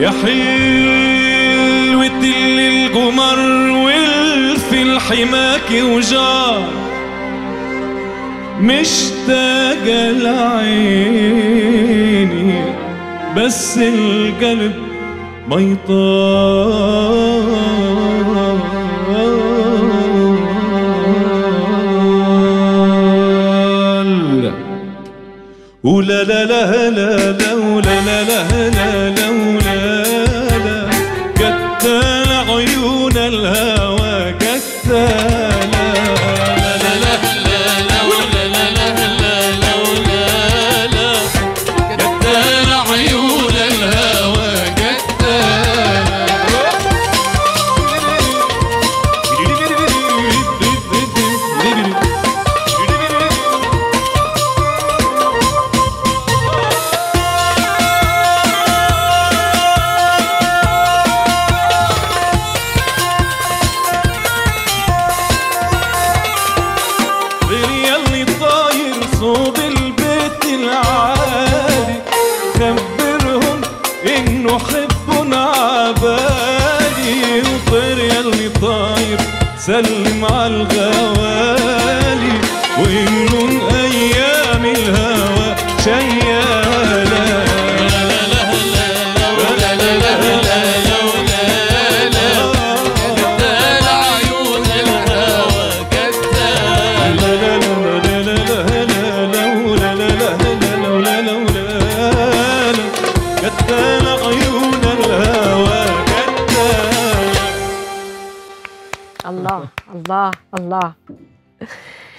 [0.00, 1.70] يا حلوة
[2.24, 3.38] القمر
[3.70, 6.68] والفي حماك وجار
[8.60, 11.30] مشتاقة لعيني
[13.36, 14.72] بس القلب
[15.48, 17.10] ما يطال.
[25.84, 29.39] ولا لا لا لا لا ولا لا لا لا لا
[79.80, 80.19] قلبي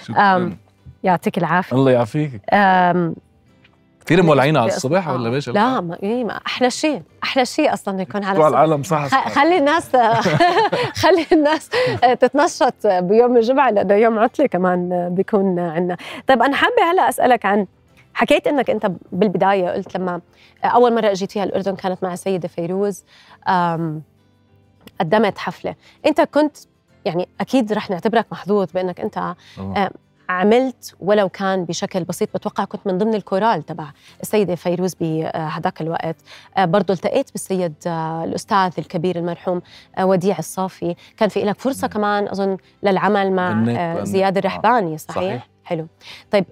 [0.04, 0.56] شكرا
[1.04, 1.76] يعطيك العافية.
[1.76, 2.40] الله يعافيك.
[4.06, 8.02] كثير مولعين على الصبح ولا ماشي لا ما, إيه ما أحلى شيء أحلى شيء أصلا
[8.02, 8.46] يكون على الصبح.
[8.48, 9.96] العالم صح خلي الناس
[11.02, 11.68] خلي الناس
[12.20, 17.66] تتنشط بيوم الجمعة لأنه يوم عطلة كمان بيكون عندنا طيب أنا حابة هلا أسألك عن
[18.14, 20.20] حكيت إنك أنت بالبداية قلت لما
[20.64, 23.04] أول مرة اجيتيها الاردن كانت مع السيده فيروز
[25.00, 25.74] قدمت حفلة.
[26.06, 26.56] أنت كنت
[27.04, 29.34] يعني أكيد رح نعتبرك محظوظ بأنك أنت
[30.28, 33.86] عملت ولو كان بشكل بسيط بتوقع كنت من ضمن الكورال تبع
[34.20, 36.16] السيدة فيروز بهذاك الوقت.
[36.56, 39.62] آه، برضو التقيت بالسيد آه، الأستاذ الكبير المرحوم
[39.98, 40.94] آه، وديع الصافي.
[41.16, 45.48] كان في لك فرصة كمان أظن للعمل مع زياد الرحباني صحيح؟ صحيح.
[45.64, 45.86] حلو.
[46.30, 46.44] طيب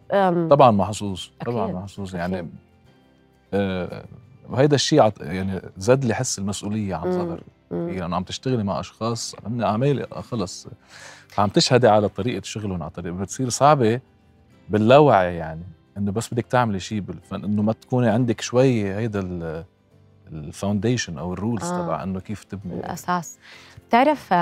[0.51, 2.17] طبعا محظوظ طبعا محظوظ.
[2.17, 2.51] يعني
[3.55, 4.05] آه
[4.51, 9.63] وهيدا الشيء يعني زاد لي حس المسؤولية عن صغر يعني عم تشتغلي مع أشخاص هن
[9.63, 10.67] اعمال خلص.
[11.39, 14.01] عم تشهدي على طريقة شغلهم على طريقة بتصير صعبة
[14.69, 15.63] باللاوعي يعني
[15.97, 19.65] إنه بس بدك تعملي شيء بالفن إنه ما تكوني عندك شوي هيدا
[20.33, 21.85] ال foundation أو ال rules آه.
[21.85, 22.75] تبع إنه كيف تبني.
[22.75, 23.39] الأساس.
[23.89, 24.35] بتعرف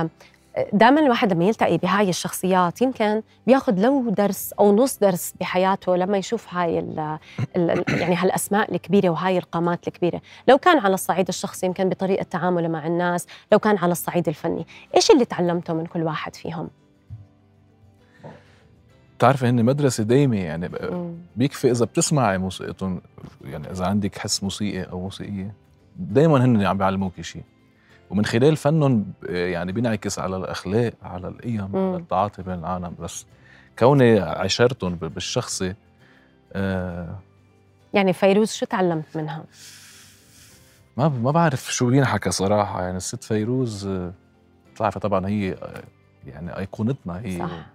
[0.73, 6.19] دائما الواحد لما يلتقي بهاي الشخصيات يمكن بياخذ لو درس أو نص درس بحياته لما
[6.19, 7.19] يشوف هاي ال
[7.57, 12.69] ال يعني هالأسماء الكبيرة وهاي القامات الكبيرة، لو كان على الصعيد الشخصي يمكن بطريقة تعامله
[12.69, 16.69] مع الناس، لو كان على الصعيد الفني، إيش اللي تعلمته من كل واحد فيهم؟
[19.19, 20.71] بتعرفي هن مدرسة دايمة يعني
[21.37, 23.01] بيكفي إذا بتسمعي موسيقتهم
[23.45, 25.55] يعني إذا عندك حس موسيقي أو موسيقية
[25.97, 27.43] دايما هن عم بيعلموكي شيء
[28.11, 32.95] ومن خلال فنهم يعني بينعكس على الأخلاق على القيم على التعاطي بين العالم.
[33.01, 33.27] بس
[33.79, 35.75] كوني عشرتهم بالشخصي
[36.53, 37.19] آه
[37.95, 39.45] يعني فيروز شو تعلمت منها؟
[40.97, 42.83] ما ما بعرف شو بينحكى صراحة.
[42.83, 43.89] يعني الست فيروز
[44.75, 45.57] بتعرفي طبعا هي
[46.27, 47.21] يعني أيقونتنا.
[47.25, 47.67] هي صح.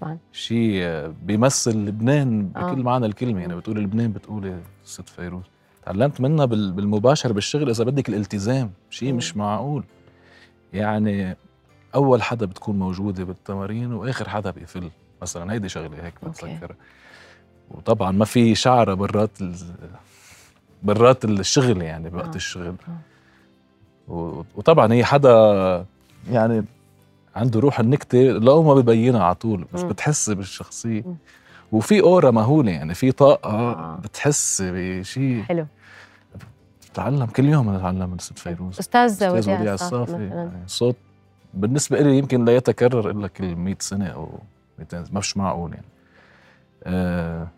[0.00, 0.18] طبعا.
[0.32, 0.84] شيء
[1.22, 2.74] بيمثل لبنان بكل آه.
[2.74, 3.40] معنى الكلمة.
[3.40, 5.44] يعني بتقولي لبنان بتقولي الست فيروز.
[5.82, 9.84] تعلمت منها بالمباشر بالشغل إذا بدك الالتزام شيء مش معقول.
[10.72, 11.36] يعني
[11.94, 14.90] أول حدا بتكون موجودة بالتمارين وآخر حدا بيفل
[15.22, 16.76] مثلا هيدي شغلة هيك بتذكرها.
[17.70, 19.30] وطبعا ما في شعره برات
[20.82, 22.36] برات الشغل يعني بوقت آه.
[22.36, 22.74] الشغل.
[24.08, 24.44] آه.
[24.56, 25.86] وطبعا هي حدا
[26.30, 26.64] يعني
[27.36, 31.04] عنده روح النكتة لو ما ببينها على طول بس بتحس بالشخصية.
[31.72, 33.96] وفي أورا مهولة يعني في طاقة آه.
[33.96, 35.66] بتحس بشيء حلو.
[36.92, 38.78] بتعلم كل يوم نتعلم من ست فيروز.
[38.78, 40.96] أستاذ وديع الصافي يعني صوت
[41.54, 44.38] بالنسبة لي يمكن لا يتكرر إلا كل 100 سنة أو
[44.78, 45.86] 200 مش معقول يعني.
[46.84, 47.48] آه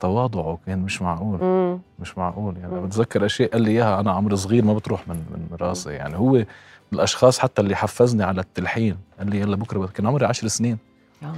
[0.00, 1.78] تواضعه كان مش معقول مم.
[1.98, 2.74] مش معقول يعني.
[2.74, 2.86] مم.
[2.86, 6.16] بتذكر أشياء قال لي إياها أنا عمري صغير ما بتروح من من راسي يعني.
[6.16, 6.44] هو
[6.92, 10.78] الأشخاص حتى اللي حفزني على التلحين قال لي يلا بكرة كان عمري 10 سنين.
[11.22, 11.34] آه.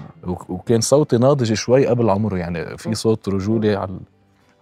[0.48, 3.98] وكان صوتي ناضج شوي قبل عمره يعني في صوت رجولي على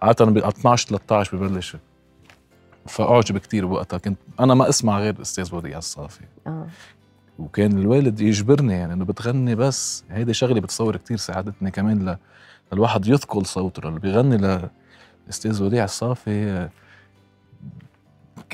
[0.01, 1.77] عادة ب 12 13 ببلش.
[2.87, 3.97] فأعجب كثير بوقتها.
[3.97, 6.23] كنت أنا ما أسمع غير الاستاذ وديع الصافي.
[6.47, 6.67] آه.
[7.39, 10.03] وكان الوالد يجبرني يعني إنه بتغني بس.
[10.09, 12.17] هيدي شغلة بتصور كثير ساعدتني كمان ل...
[12.73, 14.37] للواحد يثقل صوته اللي بيغني
[15.27, 16.69] للاستاذ وديع الصافي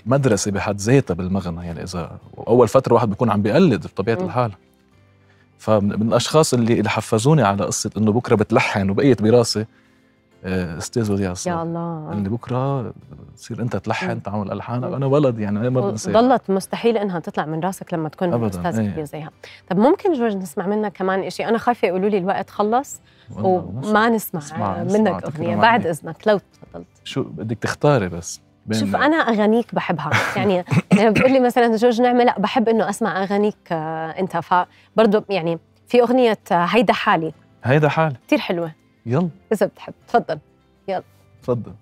[0.05, 1.65] مدرسة بحد ذاتها بالمغنى.
[1.65, 4.51] يعني إذا أول فترة واحد بيكون عم بيقلد بطبيعة الحال.
[5.57, 9.65] فمن الأشخاص اللي اللي حفزوني على قصة إنه بكرة بتلحن وبقيت براسي
[10.45, 12.11] آه، أستاذ وديع يا الله.
[12.13, 12.93] اللي بكرة
[13.35, 16.11] تصير أنت تلحن تعمل الحان أنا ولد يعني ما بنسى.
[16.11, 19.29] ضلت مستحيل إنها تطلع من راسك لما تكون أستاذ كبير زيها.
[19.69, 23.01] طب ممكن جورج نسمع منك كمان شيء أنا خايفة يقولوا لي الوقت خلص
[23.35, 26.27] وما نسمع, نسمع منك أغنية بعد إذنك.
[26.27, 26.87] لو تفضلت.
[27.03, 28.41] شو بدك تختاري بس؟
[28.71, 30.09] شوف أنا أغانيك بحبها.
[30.35, 30.63] يعني
[30.97, 34.37] يعني بتقول لي مثلا جورج نعمة لا بحب إنه أسمع أغانيك آه، أنت.
[34.37, 37.33] فبرضه يعني في أغنية آه، هيدا حالي.
[37.63, 38.15] هيدا حالي.
[38.27, 38.71] كثير حلوة.
[39.05, 39.29] يلا.
[39.53, 40.39] إذا بتحب تفضل.
[40.87, 41.03] يلا.
[41.43, 41.73] تفضل.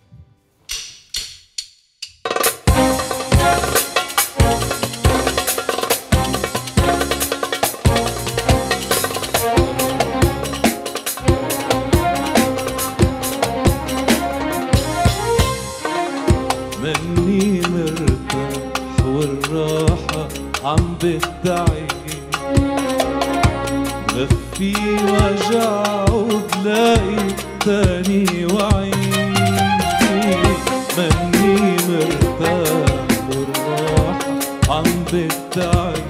[20.66, 21.88] عم بدعي
[24.16, 27.28] بخفي وجع وبلاقي
[27.66, 29.34] تاني وعيني
[30.98, 34.20] مني مرتاح بالراحة
[34.70, 36.02] عم بدعي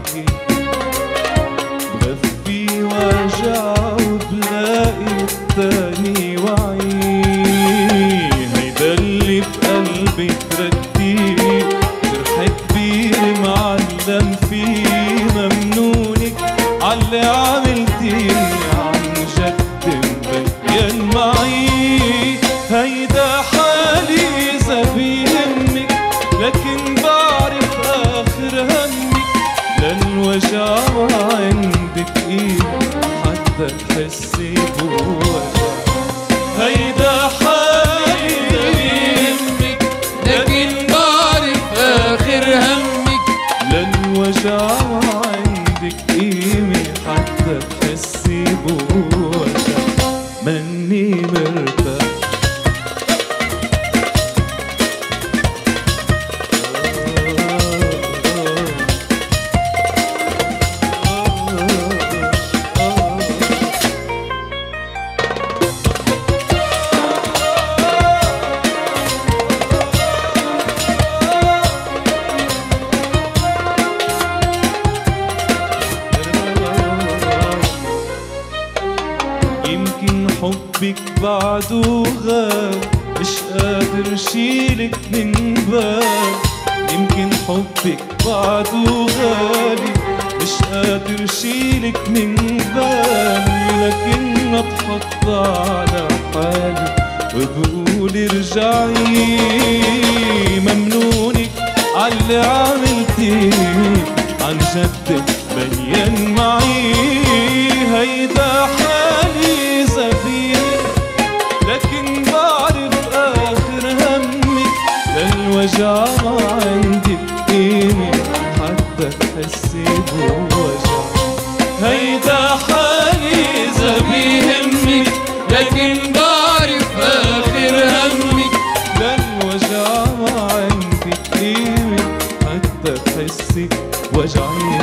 [132.93, 133.69] تحسي
[134.13, 134.80] وجعي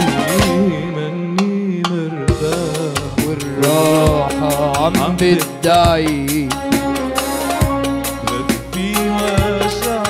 [0.97, 3.27] مني مرتاح.
[3.27, 6.49] والراحة عم بتدعي
[8.27, 10.03] بدي وجع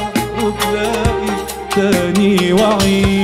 [0.42, 1.35] وبلاقي
[1.76, 3.21] تاني وعي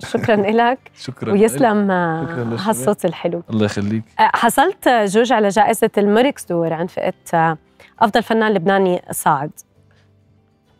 [0.00, 0.36] شكرا
[0.70, 1.90] لك شكرا ويسلم.
[1.90, 3.42] هالصوت الحلو.
[3.50, 4.02] الله يخليك.
[4.20, 7.58] أه، حصلت جوج على جائزة الميركس دور عن فئة أه،
[8.00, 9.50] أفضل فنان لبناني صاعد.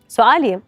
[0.09, 0.61] سؤالي.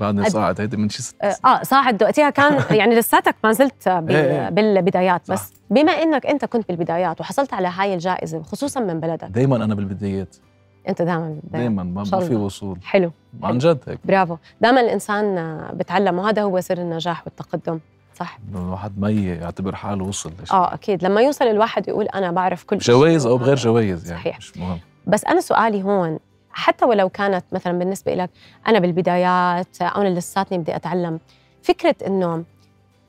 [0.00, 2.02] بعدني قد- صاعد هيدي من شي ست آه آه، صاعد.
[2.02, 4.48] وقتها كان يعني لساتك ما زلت بال- إيه إيه.
[4.48, 5.34] بالبدايات صح.
[5.34, 9.28] بس بما إنك أنت كنت بالبدايات وحصلت على هاي الجائزة خصوصا من بلدك.
[9.28, 10.36] دايما أنا بالبدايات.
[10.88, 12.34] أنت دائما دايما ما في.
[12.34, 12.78] وصول.
[12.84, 13.10] حلو.
[13.42, 13.98] عن جد هيك.
[14.04, 14.36] برافو.
[14.60, 17.78] دائما الإنسان بتعلم وهذا هو سر النجاح والتقدم.
[18.14, 18.38] صح.
[18.54, 20.56] الواحد ما يعتبر حاله وصل لشيء.
[20.56, 21.04] آه أكيد.
[21.04, 22.94] لما يوصل الواحد يقول أنا بعرف كل شيء.
[22.94, 24.38] جوائز أو بغير جوائز يعني صحيح.
[24.38, 24.78] مش مهم.
[25.06, 26.18] بس أنا سؤالي هون
[26.50, 28.30] حتى ولو كانت مثلا بالنسبة لك
[28.68, 31.20] أنا بالبدايات أو أنا لساتني بدي أتعلم
[31.62, 32.44] فكرة إنه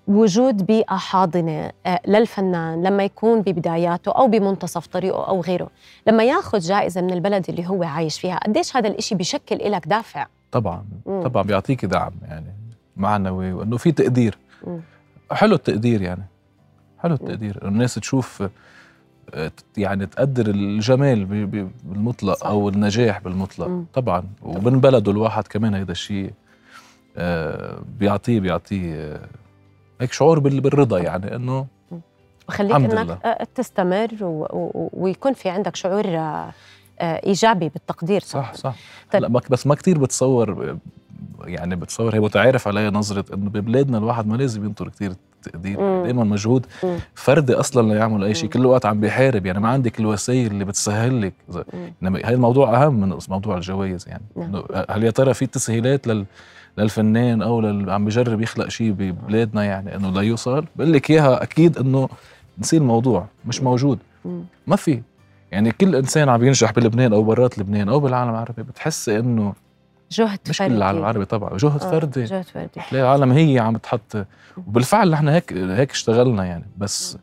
[0.08, 5.70] وجود بيئة حاضنة آه، للفنان لما يكون ببداياته أو بمنتصف طريقه أو غيره.
[6.08, 10.28] لما ياخذ جائزة من البلد اللي هو عايش فيها قديش هذا الإشي بشكل لك دافع؟
[10.52, 11.24] طبعا مم.
[11.24, 12.54] طبعا بيعطيك دعم يعني
[12.98, 14.38] معنوي وإنه في تقدير.
[14.67, 14.80] مم.
[15.32, 16.24] حلو التقدير يعني.
[17.00, 17.60] حلو التقدير.
[17.62, 18.43] إنه الناس تشوف
[19.34, 21.26] آه، يعني تقدر الجمال
[21.86, 22.48] بالمطلق صح.
[22.48, 23.67] أو النجاح بالمطلق.
[23.67, 23.86] مم.
[23.93, 24.24] طبعا.
[24.41, 26.34] ومن بلده الواحد كمان هيدا الشيء
[27.17, 29.20] آه، بيعطيه بيعطيه
[30.02, 31.66] هيك شعور بال- بالرضا يعني إنه
[32.50, 33.14] وخليك الحمد إنك لله.
[33.26, 34.26] آه، تستمر و...
[34.54, 34.90] و...
[34.94, 36.52] ويكون في عندك شعور آه،
[37.02, 38.54] إيجابي بالتقدير صح.
[38.54, 38.76] صح
[39.12, 39.22] طيب.
[39.22, 40.78] لا بس ما كتير بتصور
[41.46, 45.76] يعني بتصور هي متعارف عليها نظرة إنه ببلادنا الواحد ما لازم ينطر كتير تقدير.
[46.04, 46.98] دائما مجهود مم.
[47.16, 48.50] فردي أصلا ليعمل أي شيء.
[48.50, 51.34] كل الوقت عم بيحارب يعني ما عندك الوسائل اللي بتسهل لك.
[52.04, 54.64] إنما هاي الموضوع أهم من موضوع الجوائز يعني نعم.
[54.90, 56.26] هل يا ترى في تسهيلات لل
[56.78, 61.78] للفنان أو لل عم بيجرب يخلق شيء ببلادنا يعني إنه ليوصل بقول لك إياها أكيد
[61.78, 62.10] إنه
[62.60, 63.99] نسي الموضوع مش موجود.
[64.68, 65.01] ما في.
[65.51, 69.54] يعني كل إنسان عم ينجح بلبنان أو برات لبنان أو بالعالم العربي بتحس إنه
[70.12, 70.70] جهد مش فردي.
[70.70, 72.24] كل العالم العربي طبعا جهد آه، فردي.
[72.24, 72.68] جهد فردي.
[72.89, 74.26] تلاقي العالم هي عم تحط.
[74.68, 76.66] وبالفعل نحن هيك هيك اشتغلنا يعني.
[76.78, 77.18] بس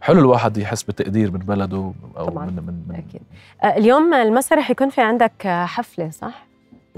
[0.00, 3.22] حلو الواحد يحس بالتقدير من بلده أو طبعاً، من من, من أكيد.
[3.62, 6.47] آه، اليوم المسرح يكون في عندك حفلة صح؟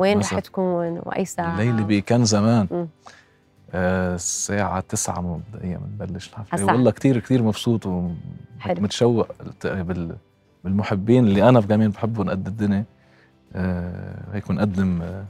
[0.00, 0.38] وين رح.
[0.38, 2.88] تكون وأي ساعة؟ الليلة بكان زمان مم.
[3.74, 6.64] آه الساعة تسعة مبدئيا بنبلش الحفلة.
[6.66, 7.86] والله كتير كتير مبسوط.
[7.86, 9.28] ومتشوق
[10.64, 12.84] بالمحبين اللي أنا كمان بحبهم قد الدنيا
[13.54, 15.24] آه هيك بنقدم آه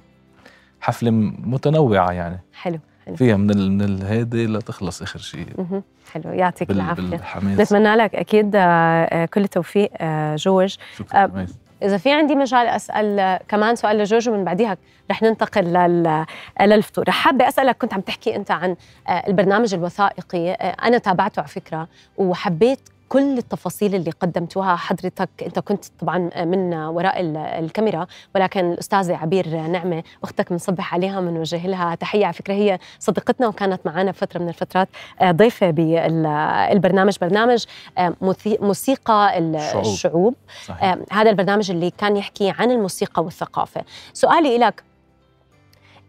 [0.80, 5.82] حفلة متنوعة يعني حلو حلو فيها من ال من الهادي لتخلص آخر شيء.
[6.12, 8.14] حلو يعطيك بالحماس نتمنى لك
[8.54, 9.90] آه، كل التوفيق
[10.34, 11.46] جورج شكرا.
[11.82, 14.76] إذا في عندي مجال أسأل كمان سؤال لجورج ومن بعديها
[15.10, 16.26] رح ننتقل لل...
[16.60, 17.08] للفطور.
[17.08, 18.76] رح حابة أسألك كنت عم تحكي أنت عن
[19.08, 20.50] آه، البرنامج الوثائقي.
[20.50, 22.80] آه، أنا تابعته على فكرة وحبيت
[23.10, 27.20] كل التفاصيل اللي قدمتوها حضرتك أنت كنت طبعا من وراء
[27.58, 33.48] الكاميرا ولكن الاستاذه عبير نعمة أختك بنصبح عليها بنوجه لها تحية على فكرة هي صديقتنا
[33.48, 34.88] وكانت معنا فترة من الفترات
[35.20, 37.64] آه، ضيفة بالبرنامج برنامج
[37.98, 38.14] آه،
[38.46, 39.38] موسيقى
[39.80, 40.34] الشعوب.
[40.66, 40.84] صحيح.
[40.84, 43.82] آه، هذا البرنامج اللي كان يحكي عن الموسيقى والثقافة.
[44.12, 44.89] سؤالي لك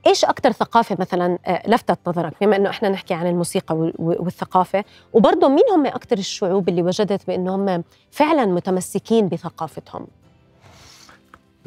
[0.07, 4.83] إيش أكثر ثقافة مثلا آه، لفتت نظرك؟ بما إنه إحنا نحكي عن الموسيقى والثقافة
[5.13, 10.07] وبرضه مين هم أكثر الشعوب اللي وجدت بانهم فعلا متمسكين بثقافتهم؟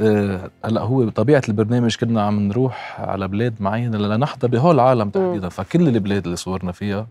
[0.01, 5.49] آه، هلأ هو بطبيعة البرنامج كنا عم نروح على بلاد معينة لنحظى بهول العالم تحديدا.
[5.49, 7.07] فكل البلاد اللي صورنا فيها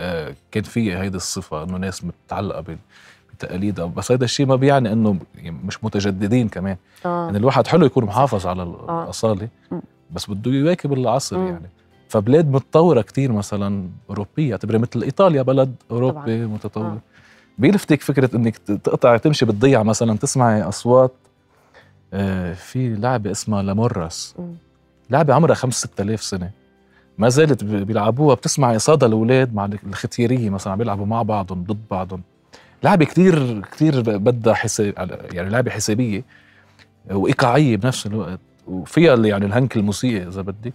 [0.00, 2.64] آه، كان في هيدي الصفة إنه ناس متعلقة
[3.34, 3.86] بتقاليدها.
[3.86, 6.76] بس هذا الشيء ما بيعني إنه مش متجددين كمان.
[7.06, 7.24] آه.
[7.24, 9.48] يعني الواحد حلو يكون محافظ على الأصالة.
[9.72, 9.80] آه.
[10.10, 11.46] بس بده يواكب العصر مم.
[11.46, 11.70] يعني.
[12.08, 16.46] فبلاد متطورة كتير مثلا أوروبية اعتبرها مثل إيطاليا بلد أوروبي طبعا.
[16.54, 16.98] متطور آه.
[17.58, 21.12] بيلفتك فكرة إنك تقطع تمشي بالضيعة مثلا تسمعي أصوات
[22.12, 24.34] آه في لعبة اسمها لامورس
[25.10, 26.50] لعبة عمرها 5 6000 سنة.
[27.18, 32.22] ما زالت بيلعبوها بتسمعي صدى الأولاد مع الختيارية مثلا عم بيلعبوا مع بعضهم ضد بعضهم.
[32.84, 34.94] لعبة كتير كتير بدها حساب
[35.32, 36.24] يعني لعبة حسابية
[37.10, 38.40] وإيقاعية بنفس الوقت.
[38.66, 40.72] وفيها اللي يعني الهنك الموسيقي إذا بدي.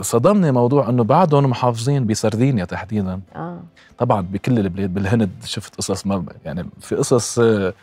[0.00, 3.20] صدمني موضوع إنه بعدهم محافظين بسردينيا تحديدا.
[3.36, 3.60] آه.
[3.98, 7.74] طبعا بكل البلاد بالهند شفت قصص ما يعني في قصص آه،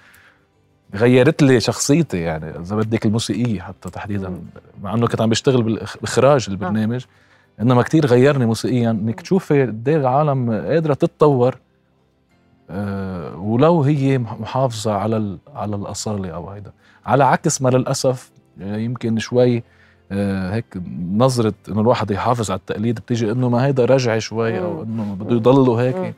[0.96, 4.42] غيرت لي شخصيتي يعني إذا بدك الموسيقية حتى تحديدا.
[4.84, 5.64] مع إنه كنت عم بشتغل
[6.02, 7.06] باخراج البرنامج.
[7.60, 7.62] آه.
[7.62, 8.92] إنما كتير غيرني موسيقيا.
[8.92, 11.56] إنك تشوفي قد إيه العالم قادرة تتطور
[12.70, 16.72] أه ولو هي محافظة على على الأصالة أو هيدا.
[17.06, 19.64] على عكس ما للأسف يمكن شوي
[20.12, 20.66] آه، هيك
[21.14, 25.36] نظرة إنه الواحد يحافظ على التقليد بتيجي إنه ما هيدا رجعي شوي أو إنه بده
[25.36, 26.16] يضلوا هيك.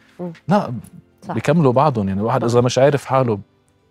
[0.47, 0.73] لا
[1.21, 1.33] صح.
[1.33, 2.07] بيكملوا بعضهم.
[2.07, 3.39] يعني الواحد إذا مش عارف حاله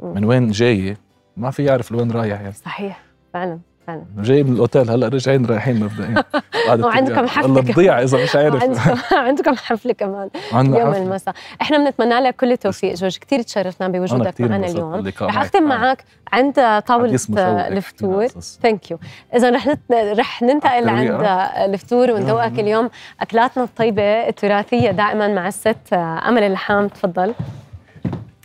[0.01, 0.97] من وين جاي
[1.37, 2.53] ما في يعرف لوين رايح يعني.
[2.53, 3.59] صحيح فعلا.
[3.91, 4.05] فعلا.
[4.19, 6.25] جاي من الأوتيل هلأ راجعين رايحين مبدئيا.
[6.85, 8.63] وعندكم حفلة والله بتضيع إذا مش عارف.
[8.63, 10.31] عندكم عندكم حفلة كمان.
[10.53, 11.35] يوم المساء.
[11.63, 12.95] إحنا بنتمنى لك كل التوفيق.
[12.95, 15.13] جورج كثير تشرفنا بوجودك معنا اليوم.
[15.23, 18.27] رح أختم معك عند طاولة الفطور
[18.63, 18.99] thank you
[19.35, 21.11] إذا رح رح ننتقل عند
[21.57, 22.91] الفطور وندوقك اليوم.
[23.21, 26.89] أكلاتنا الطيبة التراثية دائما مع الست أمل اللحام.
[26.89, 27.35] تفضل.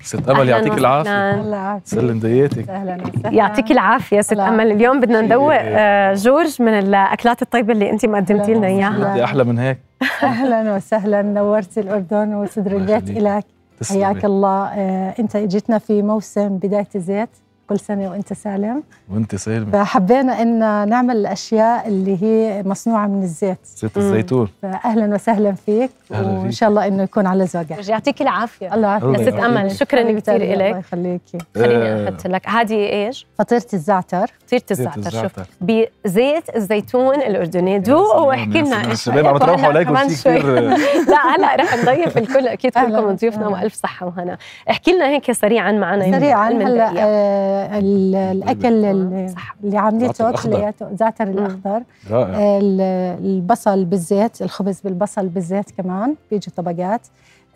[0.05, 1.79] ست أمل يعطيك العافية.
[1.85, 3.35] يسلم دياتك أهلا وسهلا.
[3.35, 4.71] يعطيك العافية ست أمل.
[4.71, 9.11] اليوم بدنا ندوق آه، جورج من الأكلات الطيبة اللي انت مقدمتي لنا إياها.
[9.11, 9.77] بدي أحلى من هيك.
[10.23, 11.21] أهلا وسهلا.
[11.21, 13.45] نورتي الأردن وصدر البيت الك
[13.89, 14.65] حياك الله.
[14.67, 17.29] آه، أنت اجيتنا في موسم بداية الزيت.
[17.69, 18.83] كل سنة وأنت سالم.
[19.13, 20.59] وأنت سالم فحبينا إن
[20.89, 23.57] نعمل الأشياء اللي هي مصنوعة من الزيت.
[23.65, 24.47] زيت الزيتون.
[24.61, 25.91] فأهلا وسهلا فيك.
[26.11, 28.73] أهلا وإن شاء الله إنه يكون على ذوقك يعطيك العافية.
[28.73, 29.19] الله يعافيك.
[29.19, 29.71] يا ست أمل.
[29.71, 32.49] شكرا كثير لك الله يخليكي خليني أحط لك.
[32.49, 34.31] هذه إيش؟ فطيرة الزعتر.
[34.45, 35.09] فطيرة الزعتر.
[35.09, 35.31] شوف.
[35.61, 37.79] بزيت الزيتون الأردني.
[37.79, 40.59] دوق واحكي لنا الشباب عم تروحوا عليكم شيء كثير.
[41.11, 42.47] لا هلا رح نضيف الكل.
[42.47, 44.37] أكيد كلكم ضيوفنا وألف صحة وهنا.
[44.69, 46.49] احكي لنا هيك سريعا معنا سريعا.
[46.49, 51.83] هلأ الأكل اللي عملته كلياته زعتر الأخضر.
[52.11, 52.59] رائع.
[53.19, 57.01] البصل بالزيت الخبز بالبصل بالزيت كمان بيجي طبقات.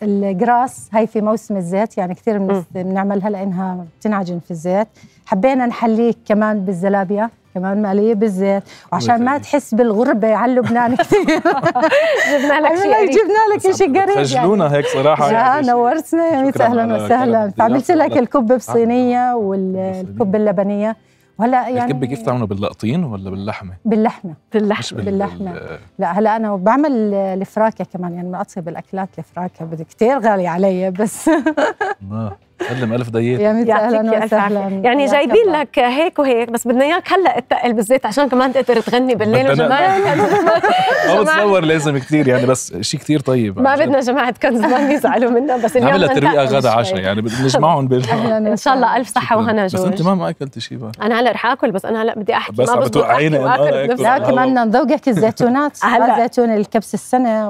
[0.03, 4.87] الجراس هاي في موسم الزيت يعني كثير بنعملها لأنها بتنعجن في الزيت.
[5.25, 8.63] حبينا نحليه كمان بالزلابيا كمان مقلية بالزيت.
[8.91, 11.25] وعشان ما تحس بالغربة على لبنان كثير.
[12.31, 14.77] جبنا لك شيء جبنا لك شيء قريب سجلونا يعني.
[14.77, 15.67] هيك صراحة يعني.
[15.67, 16.27] نورتنا.
[16.27, 17.51] يا ميت أهلا وسهلا.
[17.57, 20.95] فعملت لك الكبه بصينيه والكبه اللبنية.
[21.39, 24.33] وهلا يعني الكبه كيف تعملوا باللقطين ولا باللحمة؟ باللحمة.
[24.53, 25.01] باللحمة.
[25.03, 25.55] باللحمة.
[25.99, 28.13] لا هلا أنا بعمل الفراكة كمان.
[28.13, 31.29] يعني من اطيب الاكلات الفراكة بدي كثير غالي علي بس.
[32.03, 33.41] الله سلم ألف دقيقة.
[33.41, 34.59] يا أهلا وسهلا.
[34.83, 39.15] يعني جايبين لك هيك وهيك بس بدنا إياك هلأ تقل بالزيت عشان كمان تقدر تغني
[39.15, 39.97] بالليل وجماعه
[41.07, 43.59] ما بتصور لازم كثير يعني بس شيء كثير طيب.
[43.59, 47.93] ما بدنا جماعة كنز ما يزعلوا منا بس اليوم عملت ترويقه غدا عشاء يعني بنجمعهم
[47.93, 50.91] إن شاء الله ألف صحة وهنا جوج بس أنت ما ما أكلت شيء بقى.
[51.01, 53.37] أنا هلأ رح آكل بس أنا هلأ بدي أحكي بس ما بتوقعيني
[53.99, 55.77] لا كمان نذوقك الزيتونات.
[56.19, 57.49] زيتون الكبس السنة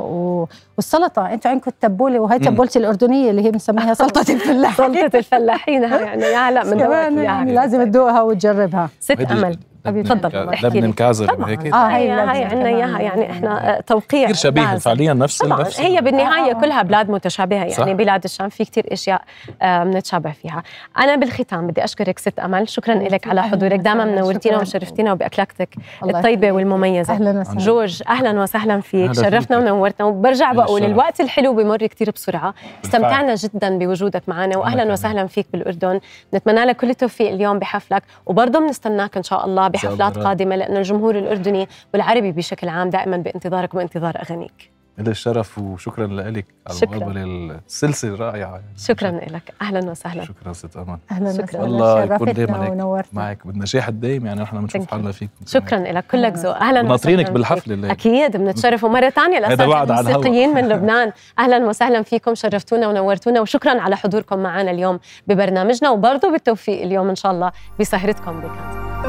[0.77, 1.33] والسلطة.
[1.33, 6.23] أنتوا عندكم التبولة وهي تبولتي الأردنية اللي هي بنسميها سلطة الفلاحين سلطه الفلاحين يعني.
[6.23, 6.63] يا هلا
[7.09, 8.89] من يعني لازم تدوقها وتجربها.
[8.99, 10.51] ست امل تفضل.
[10.63, 11.73] لبنان كازر هيك.
[11.73, 12.99] آه هي هي عندنا إياها.
[12.99, 15.61] يعني إحنا توقيع كثير شبيه فعليا نفس طبعا.
[15.61, 17.57] نفس هي بالنهاية كلها بلاد متشابهة.
[17.57, 17.91] يعني صح.
[17.91, 19.21] بلاد الشام في كثير أشياء
[19.61, 20.63] بنتشابه فيها.
[20.97, 22.69] أنا بالختام بدي أشكرك ست أمل.
[22.69, 23.79] شكرا لك على حضورك.
[23.79, 27.13] دائما منورتينا وشرفتينا باكلاتك الطيبة والمميزة.
[27.13, 27.59] أهلا وسهلا.
[27.59, 29.11] جورج أهلا وسهلا فيك.
[29.11, 32.53] شرفتنا ونورتنا وبرجع بقول الوقت الحلو بمر كثير بسرعة.
[32.85, 34.57] استمتعنا جدا بوجودك معنا.
[34.57, 35.99] واهلا وسهلا فيك بالأردن.
[36.33, 38.03] نتمنى لك كل التوفيق اليوم بحفلك.
[38.25, 43.73] وبرضه بنستناك إن شاء الله بحفلات قادمة لأنه الجمهور الأردني والعربي بشكل عام دائما بانتظارك
[43.73, 44.71] وانتظار أغانيك.
[44.99, 47.23] لي الشرف وشكرا لك على المقابلة
[47.67, 48.63] السلسلة الرائعة يعني.
[48.77, 50.23] شكرا لك أهلا وسهلا.
[50.23, 50.97] شكرا ست أمان.
[51.11, 51.65] أهلا شكرا.
[51.65, 53.47] الله يكون دائما معك.
[53.47, 56.55] بالنجاح الدائم يعني نحن بنشوف حالنا فيك شكرا لك كلك ذوق.
[56.55, 56.81] أهلا وسهلا.
[56.81, 58.37] ناطرينك بالحفلة اللي أكيد.
[58.37, 58.83] بنتشرف.
[58.83, 61.11] ومرة ثانية الاساتذه الموسيقيين من لبنان.
[61.39, 62.35] أهلا وسهلا فيكم.
[62.35, 63.41] شرفتونا ونورتونا.
[63.41, 65.89] وشكرا على حضوركم معنا اليوم ببرنامجنا.
[65.89, 69.08] وبرضه بالتوفيق اليوم إن شاء الله بسهرتكم بكات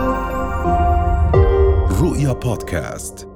[2.01, 3.29] رؤيا بودكاست.